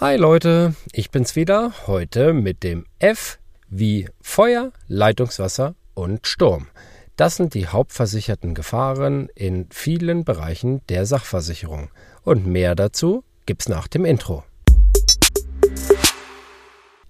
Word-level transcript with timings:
Hi 0.00 0.16
Leute, 0.16 0.74
ich 0.92 1.10
bin's 1.10 1.36
wieder, 1.36 1.74
heute 1.86 2.32
mit 2.32 2.62
dem 2.62 2.86
F 3.00 3.38
wie 3.68 4.08
Feuer, 4.22 4.72
Leitungswasser 4.88 5.74
und 5.92 6.26
Sturm. 6.26 6.68
Das 7.16 7.36
sind 7.36 7.52
die 7.52 7.66
hauptversicherten 7.66 8.54
Gefahren 8.54 9.28
in 9.34 9.66
vielen 9.68 10.24
Bereichen 10.24 10.80
der 10.88 11.04
Sachversicherung. 11.04 11.90
Und 12.22 12.46
mehr 12.46 12.74
dazu 12.74 13.24
gibt's 13.44 13.68
nach 13.68 13.88
dem 13.88 14.06
Intro. 14.06 14.42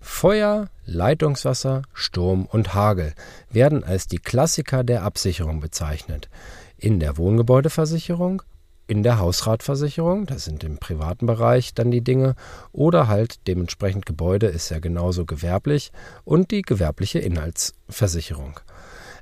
Feuer, 0.01 0.69
Leitungswasser, 0.85 1.83
Sturm 1.93 2.45
und 2.45 2.75
Hagel 2.75 3.15
werden 3.51 3.85
als 3.85 4.09
die 4.09 4.19
Klassiker 4.19 4.83
der 4.83 5.05
Absicherung 5.05 5.61
bezeichnet. 5.61 6.29
In 6.77 6.99
der 6.99 7.19
Wohngebäudeversicherung 7.19 8.43
in 8.91 9.05
der 9.05 9.21
Hausratversicherung, 9.21 10.27
das 10.27 10.45
sind 10.45 10.65
im 10.65 10.79
privaten 10.79 11.27
Bereich 11.27 11.75
dann 11.75 11.93
die 11.93 12.01
Dinge, 12.01 12.35
oder 12.73 13.07
halt 13.07 13.47
dementsprechend 13.47 14.05
Gebäude 14.05 14.49
ist 14.49 14.69
ja 14.69 14.81
genauso 14.81 15.25
gewerblich 15.25 15.93
und 16.25 16.51
die 16.51 16.63
gewerbliche 16.63 17.21
Inhaltsversicherung. 17.21 18.59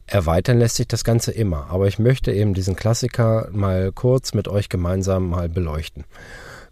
Erweitern 0.06 0.58
lässt 0.58 0.76
sich 0.76 0.88
das 0.88 1.04
Ganze 1.04 1.32
immer, 1.32 1.66
aber 1.68 1.86
ich 1.86 1.98
möchte 1.98 2.32
eben 2.32 2.54
diesen 2.54 2.76
Klassiker 2.76 3.50
mal 3.52 3.92
kurz 3.92 4.32
mit 4.32 4.48
euch 4.48 4.70
gemeinsam 4.70 5.28
mal 5.28 5.50
beleuchten. 5.50 6.04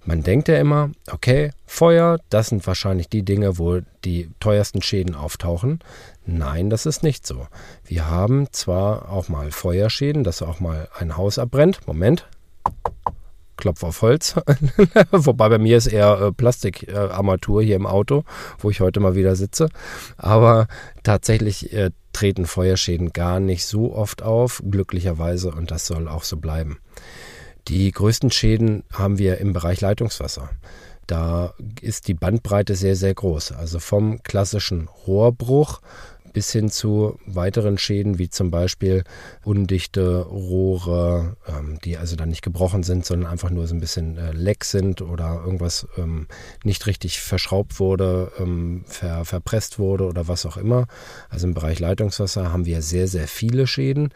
Man 0.07 0.23
denkt 0.23 0.49
ja 0.49 0.57
immer, 0.57 0.91
okay, 1.11 1.51
Feuer, 1.67 2.19
das 2.31 2.47
sind 2.47 2.67
wahrscheinlich 2.67 3.11
die 3.11 3.25
Dinge, 3.25 3.59
wo 3.59 3.81
die 4.07 4.31
teuersten 4.41 4.81
Schäden 4.81 5.15
auftauchen. 5.15 5.81
Nein, 6.25 6.71
das 6.71 6.87
ist 6.87 7.03
nicht 7.03 7.27
so. 7.27 7.47
Wir 7.85 8.09
haben 8.09 8.47
zwar 8.53 9.11
auch 9.11 9.29
mal 9.29 9.51
Feuerschäden, 9.51 10.25
dass 10.25 10.41
auch 10.41 10.61
mal 10.61 10.89
ein 10.99 11.19
Haus 11.19 11.39
abbrennt. 11.39 11.87
Moment, 11.87 12.27
Klopf 13.57 13.83
auf 13.83 14.03
Holz. 14.03 14.35
Wobei 15.11 15.49
bei 15.49 15.59
mir 15.59 15.77
ist 15.77 15.87
eher 15.87 16.21
äh, 16.21 16.33
Plastikarmatur 16.33 17.63
äh, 17.63 17.65
hier 17.65 17.77
im 17.77 17.87
Auto, 17.87 18.25
wo 18.59 18.71
ich 18.71 18.81
heute 18.81 19.01
mal 19.01 19.15
wieder 19.15 19.37
sitze. 19.37 19.69
Aber 20.17 20.69
tatsächlich 21.03 21.73
äh, 21.73 21.91
treten 22.13 22.47
Feuerschäden 22.47 23.13
gar 23.13 23.41
nicht 23.41 23.67
so 23.67 23.95
oft 23.95 24.23
auf, 24.23 24.63
glücklicherweise, 24.69 25.51
und 25.51 25.71
das 25.71 25.87
soll 25.87 26.09
auch 26.09 26.25
so 26.25 26.39
bleiben. 26.39 26.79
Die 27.69 27.91
größten 27.91 28.31
Schäden 28.31 28.85
haben 28.93 29.19
wir 29.19 29.39
im 29.39 29.53
Bereich 29.53 29.81
Leitungswasser. 29.81 30.51
Da 31.07 31.55
ist 31.81 32.09
die 32.09 32.15
Bandbreite 32.15 32.75
sehr, 32.75 32.97
sehr 32.97 33.15
groß. 33.15 33.53
Also 33.53 33.79
vom 33.79 34.23
klassischen 34.23 34.89
Rohrbruch 35.07 35.81
bis 36.37 36.53
hin 36.53 36.69
zu 36.69 37.19
weiteren 37.25 37.79
Schäden, 37.79 38.19
wie 38.19 38.29
zum 38.29 38.51
Beispiel 38.51 39.05
undichte 39.43 40.19
Rohre, 40.19 41.39
ähm, 41.49 41.79
die 41.83 41.97
also 41.97 42.15
dann 42.15 42.29
nicht 42.29 42.43
gebrochen 42.43 42.83
sind, 42.83 43.07
sondern 43.07 43.31
einfach 43.31 43.49
nur 43.49 43.67
so 43.67 43.75
ein 43.75 43.81
bisschen 43.81 44.19
äh, 44.19 44.33
leck 44.33 44.65
sind 44.65 45.01
oder 45.01 45.41
irgendwas 45.43 45.89
ähm, 45.97 46.27
nicht 46.63 46.87
richtig 46.87 47.21
verschraubt 47.21 47.81
wurde, 47.81 48.33
ähm, 48.39 48.85
ver 48.87 49.25
verpresst 49.25 49.79
wurde 49.79 50.05
oder 50.05 50.29
was 50.29 50.45
auch 50.45 50.59
immer. 50.59 50.89
Also 51.31 51.47
im 51.47 51.55
Bereich 51.55 51.81
Leitungswasser 51.81 52.53
haben 52.53 52.67
wir 52.67 52.83
sehr, 52.83 53.09
sehr 53.09 53.29
viele 53.29 53.67
Schäden. 53.67 54.11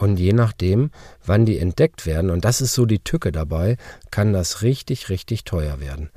Und 0.00 0.18
je 0.18 0.32
nachdem, 0.32 0.90
wann 1.26 1.44
die 1.44 1.58
entdeckt 1.58 2.06
werden, 2.06 2.30
und 2.30 2.46
das 2.46 2.62
ist 2.62 2.72
so 2.72 2.86
die 2.86 3.00
Tücke 3.00 3.32
dabei, 3.32 3.76
kann 4.10 4.32
das 4.32 4.62
richtig, 4.62 5.10
richtig 5.10 5.44
teuer 5.44 5.78
werden. 5.78 6.08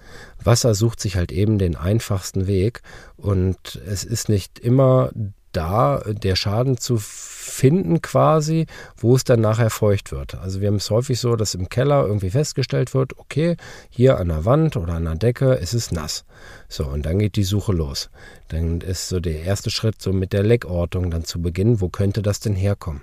Wasser 0.41 0.73
sucht 0.73 1.01
sich 1.01 1.17
halt 1.17 1.33
eben 1.33 1.57
den 1.57 1.75
einfachsten 1.75 2.47
Weg 2.47 2.81
und 3.17 3.81
es 3.85 4.05
ist 4.05 4.29
nicht 4.29 4.57
immer 4.57 5.11
da 5.51 6.01
der 6.07 6.37
Schaden 6.37 6.77
zu 6.77 6.95
finden 6.97 8.01
quasi, 8.01 8.67
wo 8.95 9.17
es 9.17 9.25
dann 9.25 9.41
nachher 9.41 9.69
feucht 9.69 10.13
wird. 10.13 10.35
Also 10.35 10.61
wir 10.61 10.69
haben 10.69 10.77
es 10.77 10.89
häufig 10.89 11.19
so, 11.19 11.35
dass 11.35 11.53
im 11.53 11.67
Keller 11.67 12.07
irgendwie 12.07 12.29
festgestellt 12.29 12.93
wird, 12.93 13.19
okay, 13.19 13.57
hier 13.89 14.17
an 14.17 14.29
der 14.29 14.45
Wand 14.45 14.77
oder 14.77 14.93
an 14.93 15.03
der 15.03 15.15
Decke 15.15 15.55
ist 15.55 15.73
es 15.73 15.91
nass. 15.91 16.23
So, 16.69 16.85
und 16.85 17.05
dann 17.05 17.19
geht 17.19 17.35
die 17.35 17.43
Suche 17.43 17.73
los. 17.73 18.09
Dann 18.47 18.79
ist 18.79 19.09
so 19.09 19.19
der 19.19 19.43
erste 19.43 19.71
Schritt 19.71 20.01
so 20.01 20.13
mit 20.13 20.31
der 20.31 20.43
Leckortung 20.43 21.11
dann 21.11 21.25
zu 21.25 21.41
beginnen, 21.41 21.81
wo 21.81 21.89
könnte 21.89 22.21
das 22.21 22.39
denn 22.39 22.55
herkommen? 22.55 23.01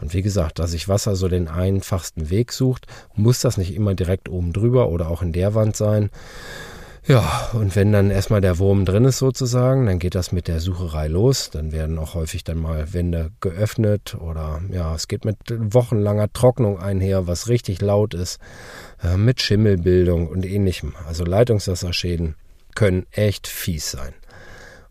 Und 0.00 0.14
wie 0.14 0.22
gesagt, 0.22 0.58
da 0.58 0.66
sich 0.66 0.88
Wasser 0.88 1.16
so 1.16 1.28
den 1.28 1.48
einfachsten 1.48 2.30
Weg 2.30 2.52
sucht, 2.52 2.86
muss 3.14 3.40
das 3.40 3.56
nicht 3.56 3.74
immer 3.74 3.94
direkt 3.94 4.28
oben 4.28 4.52
drüber 4.52 4.88
oder 4.88 5.08
auch 5.08 5.22
in 5.22 5.32
der 5.32 5.54
Wand 5.54 5.76
sein. 5.76 6.10
Ja, 7.08 7.48
und 7.54 7.74
wenn 7.74 7.90
dann 7.90 8.10
erstmal 8.10 8.42
der 8.42 8.58
Wurm 8.58 8.84
drin 8.84 9.06
ist 9.06 9.16
sozusagen, 9.16 9.86
dann 9.86 9.98
geht 9.98 10.14
das 10.14 10.30
mit 10.30 10.46
der 10.46 10.60
Sucherei 10.60 11.06
los. 11.08 11.48
Dann 11.48 11.72
werden 11.72 11.98
auch 11.98 12.12
häufig 12.12 12.44
dann 12.44 12.58
mal 12.58 12.92
Wände 12.92 13.30
geöffnet 13.40 14.14
oder 14.20 14.60
ja, 14.70 14.94
es 14.94 15.08
geht 15.08 15.24
mit 15.24 15.38
wochenlanger 15.48 16.30
Trocknung 16.34 16.78
einher, 16.78 17.26
was 17.26 17.48
richtig 17.48 17.80
laut 17.80 18.12
ist, 18.12 18.38
äh, 19.02 19.16
mit 19.16 19.40
Schimmelbildung 19.40 20.28
und 20.28 20.44
ähnlichem. 20.44 20.94
Also 21.06 21.24
Leitungswasserschäden 21.24 22.34
können 22.74 23.06
echt 23.10 23.46
fies 23.46 23.90
sein. 23.90 24.12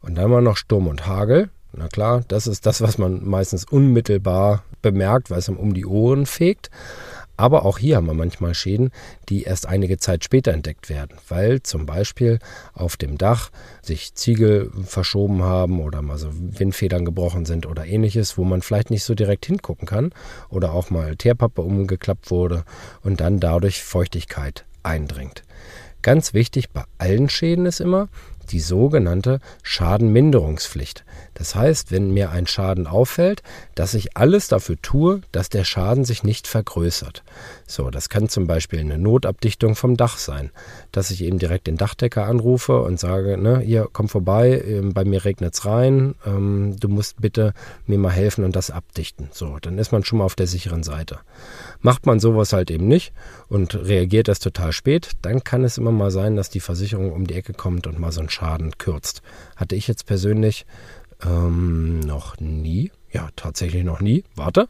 Und 0.01 0.15
dann 0.15 0.31
mal 0.31 0.41
noch 0.41 0.57
Sturm 0.57 0.87
und 0.87 1.05
Hagel. 1.05 1.51
Na 1.73 1.87
klar, 1.87 2.23
das 2.27 2.47
ist 2.47 2.65
das, 2.65 2.81
was 2.81 2.97
man 2.97 3.27
meistens 3.27 3.65
unmittelbar 3.65 4.63
bemerkt, 4.81 5.29
weil 5.29 5.39
es 5.39 5.49
einem 5.49 5.57
um 5.57 5.73
die 5.73 5.85
Ohren 5.85 6.25
fegt. 6.25 6.69
Aber 7.39 7.65
auch 7.65 7.77
hier 7.77 7.97
haben 7.97 8.07
wir 8.07 8.15
manchmal 8.15 8.55
Schäden, 8.55 8.89
die 9.29 9.43
erst 9.43 9.67
einige 9.67 9.99
Zeit 9.99 10.23
später 10.23 10.51
entdeckt 10.53 10.89
werden, 10.89 11.19
weil 11.29 11.61
zum 11.61 11.85
Beispiel 11.85 12.39
auf 12.73 12.97
dem 12.97 13.19
Dach 13.19 13.51
sich 13.83 14.15
Ziegel 14.15 14.71
verschoben 14.83 15.43
haben 15.43 15.79
oder 15.79 16.01
mal 16.01 16.17
so 16.17 16.29
Windfedern 16.33 17.05
gebrochen 17.05 17.45
sind 17.45 17.67
oder 17.67 17.85
ähnliches, 17.85 18.39
wo 18.39 18.43
man 18.43 18.63
vielleicht 18.63 18.89
nicht 18.89 19.03
so 19.03 19.13
direkt 19.13 19.45
hingucken 19.45 19.87
kann 19.87 20.13
oder 20.49 20.73
auch 20.73 20.89
mal 20.89 21.15
Teerpappe 21.15 21.61
umgeklappt 21.61 22.31
wurde 22.31 22.63
und 23.03 23.21
dann 23.21 23.39
dadurch 23.39 23.83
Feuchtigkeit 23.83 24.65
eindringt. 24.81 25.43
Ganz 26.01 26.33
wichtig 26.33 26.71
bei 26.71 26.85
allen 26.97 27.29
Schäden 27.29 27.67
ist 27.67 27.81
immer, 27.81 28.07
die 28.51 28.59
sogenannte 28.59 29.39
Schadenminderungspflicht. 29.63 31.03
Das 31.33 31.53
heißt, 31.53 31.91
wenn 31.91 32.11
mir 32.11 32.31
ein 32.31 32.47
Schaden 32.47 32.87
auffällt, 32.87 33.43
dass 33.75 33.93
ich 33.93 34.17
alles 34.17 34.47
dafür 34.47 34.81
tue, 34.81 35.21
dass 35.31 35.49
der 35.49 35.63
Schaden 35.63 36.03
sich 36.03 36.23
nicht 36.23 36.47
vergrößert. 36.47 37.23
So, 37.67 37.91
das 37.91 38.09
kann 38.09 38.27
zum 38.27 38.47
Beispiel 38.47 38.79
eine 38.79 38.97
Notabdichtung 38.97 39.75
vom 39.75 39.97
Dach 39.97 40.17
sein, 40.17 40.51
dass 40.91 41.11
ich 41.11 41.23
eben 41.23 41.37
direkt 41.37 41.67
den 41.67 41.77
Dachdecker 41.77 42.25
anrufe 42.25 42.81
und 42.81 42.99
sage, 42.99 43.37
ne, 43.37 43.59
hier 43.59 43.87
komm 43.91 44.09
vorbei, 44.09 44.63
ähm, 44.65 44.93
bei 44.93 45.05
mir 45.05 45.25
regnet's 45.25 45.65
rein, 45.65 46.15
ähm, 46.25 46.75
du 46.79 46.87
musst 46.87 47.21
bitte 47.21 47.53
mir 47.85 47.99
mal 47.99 48.11
helfen 48.11 48.43
und 48.43 48.55
das 48.55 48.71
abdichten. 48.71 49.29
So, 49.31 49.57
dann 49.61 49.77
ist 49.77 49.91
man 49.91 50.03
schon 50.03 50.19
mal 50.19 50.25
auf 50.25 50.35
der 50.35 50.47
sicheren 50.47 50.83
Seite. 50.83 51.19
Macht 51.81 52.07
man 52.07 52.19
sowas 52.19 52.53
halt 52.53 52.71
eben 52.71 52.87
nicht 52.87 53.13
und 53.47 53.75
reagiert 53.75 54.27
das 54.27 54.39
total 54.39 54.71
spät, 54.71 55.11
dann 55.21 55.43
kann 55.43 55.63
es 55.63 55.77
immer 55.77 55.91
mal 55.91 56.09
sein, 56.09 56.35
dass 56.35 56.49
die 56.49 56.59
Versicherung 56.61 57.11
um 57.11 57.27
die 57.27 57.35
Ecke 57.35 57.53
kommt 57.53 57.85
und 57.85 57.99
mal 57.99 58.11
so 58.11 58.21
einen 58.21 58.29
Schaden 58.37 58.77
kürzt. 58.77 59.21
Hatte 59.55 59.75
ich 59.75 59.87
jetzt 59.87 60.05
persönlich 60.05 60.65
ähm, 61.25 61.99
noch 62.01 62.37
nie. 62.39 62.91
Ja, 63.11 63.29
tatsächlich 63.35 63.83
noch 63.83 63.99
nie. 63.99 64.23
Warte. 64.35 64.67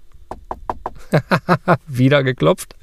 Wieder 1.88 2.24
geklopft. 2.24 2.76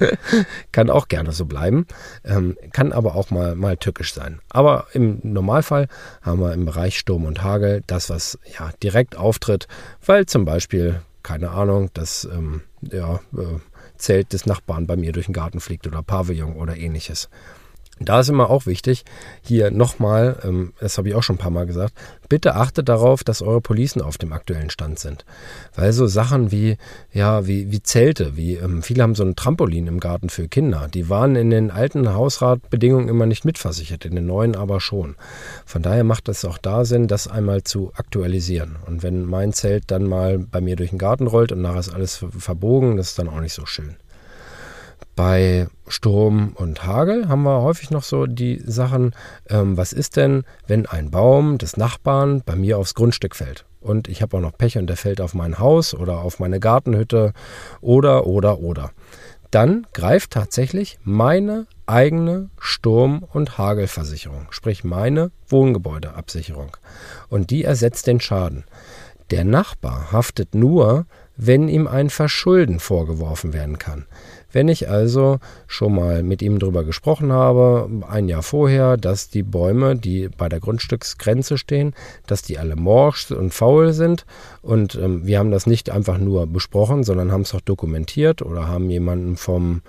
kann 0.72 0.90
auch 0.90 1.08
gerne 1.08 1.32
so 1.32 1.46
bleiben. 1.46 1.86
Ähm, 2.22 2.58
kann 2.72 2.92
aber 2.92 3.14
auch 3.14 3.30
mal, 3.30 3.54
mal 3.54 3.78
tückisch 3.78 4.12
sein. 4.12 4.40
Aber 4.50 4.88
im 4.92 5.20
Normalfall 5.22 5.88
haben 6.20 6.40
wir 6.40 6.52
im 6.52 6.66
Bereich 6.66 6.98
Sturm 6.98 7.24
und 7.24 7.42
Hagel 7.42 7.82
das, 7.86 8.10
was 8.10 8.38
ja 8.58 8.70
direkt 8.82 9.16
auftritt, 9.16 9.68
weil 10.04 10.26
zum 10.26 10.44
Beispiel, 10.44 11.00
keine 11.22 11.50
Ahnung, 11.50 11.88
das 11.94 12.28
ähm, 12.30 12.60
ja, 12.82 13.20
äh, 13.36 13.58
Zelt 13.96 14.34
des 14.34 14.44
Nachbarn 14.44 14.86
bei 14.86 14.96
mir 14.96 15.12
durch 15.12 15.26
den 15.26 15.34
Garten 15.34 15.60
fliegt 15.60 15.86
oder 15.86 16.02
Pavillon 16.02 16.56
oder 16.56 16.76
ähnliches. 16.76 17.30
Da 18.00 18.20
ist 18.20 18.28
immer 18.28 18.50
auch 18.50 18.66
wichtig, 18.66 19.04
hier 19.40 19.70
nochmal, 19.70 20.40
ähm, 20.42 20.72
das 20.80 20.98
habe 20.98 21.08
ich 21.08 21.14
auch 21.14 21.22
schon 21.22 21.36
ein 21.36 21.38
paar 21.38 21.52
Mal 21.52 21.66
gesagt, 21.66 21.94
bitte 22.28 22.56
achtet 22.56 22.88
darauf, 22.88 23.22
dass 23.22 23.40
eure 23.40 23.60
Policen 23.60 24.02
auf 24.02 24.18
dem 24.18 24.32
aktuellen 24.32 24.70
Stand 24.70 24.98
sind. 24.98 25.24
Weil 25.76 25.92
so 25.92 26.08
Sachen 26.08 26.50
wie, 26.50 26.76
ja, 27.12 27.46
wie, 27.46 27.70
wie 27.70 27.82
Zelte, 27.84 28.36
wie, 28.36 28.54
ähm, 28.54 28.82
viele 28.82 29.04
haben 29.04 29.14
so 29.14 29.22
ein 29.22 29.36
Trampolin 29.36 29.86
im 29.86 30.00
Garten 30.00 30.28
für 30.28 30.48
Kinder. 30.48 30.88
Die 30.92 31.08
waren 31.08 31.36
in 31.36 31.50
den 31.50 31.70
alten 31.70 32.12
Hausratbedingungen 32.12 33.08
immer 33.08 33.26
nicht 33.26 33.44
mitversichert, 33.44 34.04
in 34.04 34.16
den 34.16 34.26
neuen 34.26 34.56
aber 34.56 34.80
schon. 34.80 35.14
Von 35.64 35.82
daher 35.82 36.02
macht 36.04 36.28
es 36.28 36.44
auch 36.44 36.58
da 36.58 36.84
Sinn, 36.84 37.06
das 37.06 37.28
einmal 37.28 37.62
zu 37.62 37.92
aktualisieren. 37.94 38.76
Und 38.86 39.04
wenn 39.04 39.24
mein 39.24 39.52
Zelt 39.52 39.84
dann 39.92 40.04
mal 40.04 40.38
bei 40.38 40.60
mir 40.60 40.74
durch 40.74 40.90
den 40.90 40.98
Garten 40.98 41.28
rollt 41.28 41.52
und 41.52 41.62
nachher 41.62 41.80
ist 41.80 41.94
alles 41.94 42.24
verbogen, 42.38 42.96
das 42.96 43.10
ist 43.10 43.18
dann 43.20 43.28
auch 43.28 43.40
nicht 43.40 43.54
so 43.54 43.66
schön. 43.66 43.94
Bei 45.16 45.68
Sturm 45.86 46.52
und 46.56 46.84
Hagel 46.84 47.28
haben 47.28 47.42
wir 47.42 47.62
häufig 47.62 47.90
noch 47.90 48.02
so 48.02 48.26
die 48.26 48.60
Sachen, 48.64 49.14
ähm, 49.48 49.76
was 49.76 49.92
ist 49.92 50.16
denn, 50.16 50.44
wenn 50.66 50.86
ein 50.86 51.10
Baum 51.10 51.58
des 51.58 51.76
Nachbarn 51.76 52.42
bei 52.44 52.56
mir 52.56 52.78
aufs 52.78 52.94
Grundstück 52.94 53.36
fällt? 53.36 53.64
Und 53.80 54.08
ich 54.08 54.22
habe 54.22 54.36
auch 54.36 54.40
noch 54.40 54.56
Pech 54.56 54.78
und 54.78 54.86
der 54.86 54.96
fällt 54.96 55.20
auf 55.20 55.34
mein 55.34 55.58
Haus 55.58 55.94
oder 55.94 56.18
auf 56.20 56.40
meine 56.40 56.58
Gartenhütte 56.58 57.32
oder, 57.80 58.26
oder, 58.26 58.60
oder. 58.60 58.90
Dann 59.50 59.86
greift 59.92 60.32
tatsächlich 60.32 60.98
meine 61.04 61.66
eigene 61.86 62.48
Sturm- 62.58 63.22
und 63.22 63.56
Hagelversicherung, 63.56 64.48
sprich 64.50 64.82
meine 64.82 65.30
Wohngebäudeabsicherung. 65.48 66.76
Und 67.28 67.50
die 67.50 67.62
ersetzt 67.62 68.06
den 68.06 68.20
Schaden. 68.20 68.64
Der 69.30 69.44
Nachbar 69.44 70.10
haftet 70.10 70.54
nur, 70.54 71.06
wenn 71.36 71.68
ihm 71.68 71.86
ein 71.86 72.10
Verschulden 72.10 72.80
vorgeworfen 72.80 73.52
werden 73.52 73.78
kann. 73.78 74.06
Wenn 74.54 74.68
ich 74.68 74.88
also 74.88 75.40
schon 75.66 75.96
mal 75.96 76.22
mit 76.22 76.40
ihm 76.40 76.60
drüber 76.60 76.84
gesprochen 76.84 77.32
habe, 77.32 77.90
ein 78.08 78.28
Jahr 78.28 78.44
vorher, 78.44 78.96
dass 78.96 79.28
die 79.28 79.42
Bäume, 79.42 79.96
die 79.96 80.28
bei 80.28 80.48
der 80.48 80.60
Grundstücksgrenze 80.60 81.58
stehen, 81.58 81.92
dass 82.28 82.42
die 82.42 82.58
alle 82.58 82.76
morsch 82.76 83.32
und 83.32 83.52
faul 83.52 83.92
sind 83.92 84.24
und 84.62 84.94
ähm, 84.94 85.26
wir 85.26 85.40
haben 85.40 85.50
das 85.50 85.66
nicht 85.66 85.90
einfach 85.90 86.18
nur 86.18 86.46
besprochen, 86.46 87.02
sondern 87.02 87.32
haben 87.32 87.42
es 87.42 87.52
auch 87.52 87.60
dokumentiert 87.60 88.42
oder 88.42 88.68
haben 88.68 88.88
jemanden 88.90 89.36
vom 89.36 89.82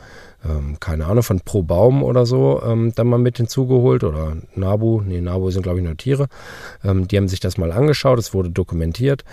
ähm, 0.44 0.78
keine 0.80 1.06
Ahnung, 1.06 1.24
von 1.24 1.42
Pro 1.42 1.64
Baum 1.64 2.04
oder 2.04 2.26
so 2.26 2.62
ähm, 2.66 2.92
dann 2.96 3.08
mal 3.08 3.20
mit 3.20 3.38
hinzugeholt 3.38 4.04
oder 4.04 4.38
Nabu, 4.56 5.02
nee, 5.02 5.22
Nabu 5.22 5.52
sind 5.52 5.64
glaube 5.64 5.80
ich 5.80 5.86
nur 5.86 5.98
Tiere. 5.98 6.28
Ähm, 6.84 7.08
die 7.08 7.18
haben 7.18 7.28
sich 7.28 7.40
das 7.40 7.58
mal 7.58 7.72
angeschaut, 7.72 8.20
es 8.20 8.34
wurde 8.34 8.50
dokumentiert. 8.50 9.24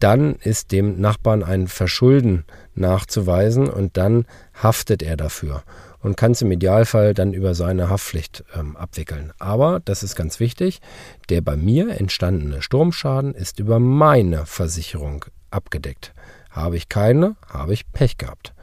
Dann 0.00 0.36
ist 0.36 0.72
dem 0.72 1.00
Nachbarn 1.00 1.42
ein 1.42 1.68
Verschulden 1.68 2.44
nachzuweisen 2.80 3.68
und 3.68 3.96
dann 3.96 4.26
haftet 4.60 5.02
er 5.02 5.16
dafür 5.16 5.62
und 6.00 6.16
kann 6.16 6.32
es 6.32 6.42
im 6.42 6.50
Idealfall 6.50 7.14
dann 7.14 7.32
über 7.32 7.54
seine 7.54 7.90
Haftpflicht 7.90 8.44
ähm, 8.54 8.76
abwickeln. 8.76 9.32
Aber, 9.38 9.80
das 9.84 10.02
ist 10.02 10.16
ganz 10.16 10.40
wichtig, 10.40 10.80
der 11.28 11.42
bei 11.42 11.56
mir 11.56 12.00
entstandene 12.00 12.62
Sturmschaden 12.62 13.34
ist 13.34 13.58
über 13.58 13.78
meine 13.78 14.46
Versicherung 14.46 15.24
abgedeckt. 15.50 16.14
Habe 16.50 16.76
ich 16.76 16.88
keine, 16.88 17.36
habe 17.48 17.74
ich 17.74 17.92
Pech 17.92 18.18
gehabt. 18.18 18.54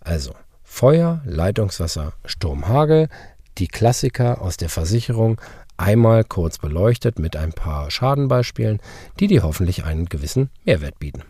Also, 0.00 0.34
Feuer, 0.62 1.22
Leitungswasser, 1.24 2.12
Sturm, 2.24 2.68
Hagel, 2.68 3.08
die 3.58 3.68
Klassiker 3.68 4.40
aus 4.40 4.56
der 4.56 4.68
Versicherung 4.68 5.40
einmal 5.76 6.24
kurz 6.24 6.58
beleuchtet 6.58 7.18
mit 7.18 7.36
ein 7.36 7.52
paar 7.52 7.90
Schadenbeispielen, 7.90 8.80
die 9.20 9.26
dir 9.26 9.42
hoffentlich 9.42 9.84
einen 9.84 10.06
gewissen 10.06 10.50
Mehrwert 10.64 10.98
bieten. 10.98 11.22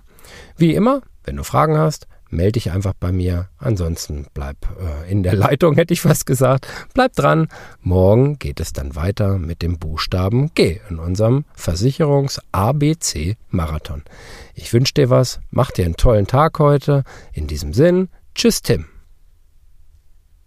Wie 0.56 0.74
immer, 0.74 1.02
wenn 1.24 1.36
du 1.36 1.44
Fragen 1.44 1.78
hast, 1.78 2.06
melde 2.30 2.52
dich 2.52 2.70
einfach 2.70 2.94
bei 2.98 3.12
mir. 3.12 3.50
Ansonsten 3.58 4.24
bleib 4.34 4.56
äh, 4.80 5.10
in 5.10 5.22
der 5.22 5.34
Leitung, 5.36 5.74
hätte 5.74 5.92
ich 5.94 6.00
fast 6.00 6.24
gesagt. 6.26 6.66
Bleib 6.94 7.12
dran. 7.14 7.48
Morgen 7.80 8.38
geht 8.38 8.60
es 8.60 8.72
dann 8.72 8.96
weiter 8.96 9.38
mit 9.38 9.62
dem 9.62 9.78
Buchstaben 9.78 10.50
G 10.54 10.80
in 10.88 10.98
unserem 10.98 11.44
Versicherungs-ABC-Marathon. 11.54 14.02
Ich 14.54 14.72
wünsche 14.72 14.94
dir 14.94 15.10
was, 15.10 15.40
mach 15.50 15.70
dir 15.70 15.84
einen 15.84 15.96
tollen 15.96 16.26
Tag 16.26 16.58
heute. 16.58 17.04
In 17.32 17.46
diesem 17.46 17.72
Sinn, 17.72 18.08
tschüss 18.34 18.62
Tim. 18.62 18.86